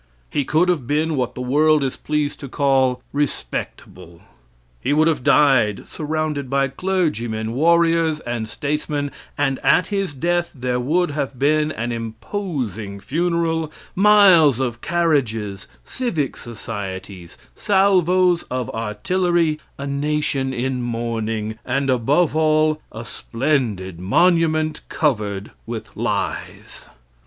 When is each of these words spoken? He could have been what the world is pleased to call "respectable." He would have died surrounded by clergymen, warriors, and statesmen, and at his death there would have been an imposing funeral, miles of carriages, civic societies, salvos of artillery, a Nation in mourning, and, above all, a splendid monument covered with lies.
He 0.31 0.45
could 0.45 0.67
have 0.67 0.87
been 0.87 1.15
what 1.15 1.35
the 1.35 1.43
world 1.43 1.83
is 1.83 1.95
pleased 1.95 2.39
to 2.39 2.47
call 2.49 3.03
"respectable." 3.13 4.21
He 4.81 4.93
would 4.93 5.07
have 5.07 5.23
died 5.23 5.87
surrounded 5.87 6.49
by 6.49 6.69
clergymen, 6.69 7.53
warriors, 7.53 8.19
and 8.21 8.49
statesmen, 8.49 9.11
and 9.37 9.59
at 9.59 9.85
his 9.93 10.15
death 10.15 10.51
there 10.55 10.79
would 10.79 11.11
have 11.11 11.37
been 11.37 11.71
an 11.71 11.91
imposing 11.91 12.99
funeral, 12.99 13.71
miles 13.93 14.59
of 14.59 14.81
carriages, 14.81 15.67
civic 15.85 16.35
societies, 16.35 17.37
salvos 17.53 18.41
of 18.49 18.71
artillery, 18.71 19.59
a 19.77 19.85
Nation 19.85 20.51
in 20.51 20.81
mourning, 20.81 21.59
and, 21.63 21.91
above 21.91 22.35
all, 22.35 22.81
a 22.91 23.05
splendid 23.05 23.99
monument 23.99 24.81
covered 24.89 25.51
with 25.67 25.95
lies. 25.95 26.87